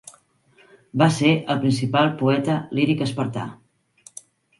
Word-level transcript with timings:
Va 1.01 1.07
ser 1.17 1.33
el 1.55 1.59
principal 1.65 2.09
poeta 2.21 2.55
líric 2.79 3.05
espartà. 3.07 3.45